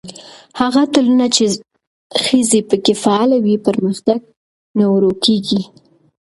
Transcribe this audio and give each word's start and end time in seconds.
هغه 0.59 0.83
ټولنه 0.93 1.25
چې 1.35 1.43
ښځې 2.25 2.59
پکې 2.69 2.93
فعاله 3.03 3.37
وي، 3.43 3.55
پرمختګ 3.67 4.19
نه 4.77 4.85
ورو 4.93 5.11
کېږي. 5.25 5.61